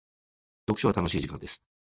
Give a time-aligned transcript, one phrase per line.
[0.65, 1.61] 読書は楽しい時間です。